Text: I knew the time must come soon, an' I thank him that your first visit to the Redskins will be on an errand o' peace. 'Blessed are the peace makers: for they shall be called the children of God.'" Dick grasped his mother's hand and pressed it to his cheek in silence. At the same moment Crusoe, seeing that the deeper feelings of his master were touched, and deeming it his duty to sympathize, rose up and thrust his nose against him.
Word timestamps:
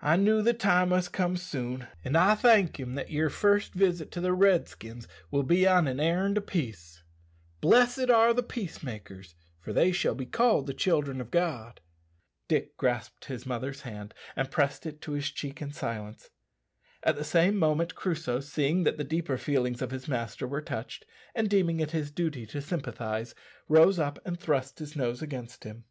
I 0.00 0.16
knew 0.16 0.40
the 0.40 0.54
time 0.54 0.88
must 0.88 1.12
come 1.12 1.36
soon, 1.36 1.86
an' 2.04 2.16
I 2.16 2.34
thank 2.36 2.80
him 2.80 2.94
that 2.94 3.10
your 3.10 3.28
first 3.28 3.74
visit 3.74 4.10
to 4.12 4.20
the 4.22 4.32
Redskins 4.32 5.06
will 5.30 5.42
be 5.42 5.66
on 5.68 5.86
an 5.86 6.00
errand 6.00 6.38
o' 6.38 6.40
peace. 6.40 7.02
'Blessed 7.60 8.08
are 8.08 8.32
the 8.32 8.42
peace 8.42 8.82
makers: 8.82 9.34
for 9.60 9.74
they 9.74 9.92
shall 9.92 10.14
be 10.14 10.24
called 10.24 10.66
the 10.66 10.72
children 10.72 11.20
of 11.20 11.30
God.'" 11.30 11.82
Dick 12.48 12.78
grasped 12.78 13.26
his 13.26 13.44
mother's 13.44 13.82
hand 13.82 14.14
and 14.36 14.50
pressed 14.50 14.86
it 14.86 15.02
to 15.02 15.12
his 15.12 15.30
cheek 15.30 15.60
in 15.60 15.70
silence. 15.70 16.30
At 17.02 17.16
the 17.16 17.22
same 17.24 17.58
moment 17.58 17.94
Crusoe, 17.94 18.40
seeing 18.40 18.84
that 18.84 18.96
the 18.96 19.04
deeper 19.04 19.36
feelings 19.36 19.82
of 19.82 19.90
his 19.90 20.08
master 20.08 20.46
were 20.48 20.62
touched, 20.62 21.04
and 21.34 21.50
deeming 21.50 21.78
it 21.78 21.90
his 21.90 22.10
duty 22.10 22.46
to 22.46 22.62
sympathize, 22.62 23.34
rose 23.68 23.98
up 23.98 24.18
and 24.24 24.40
thrust 24.40 24.78
his 24.78 24.96
nose 24.96 25.20
against 25.20 25.64
him. 25.64 25.84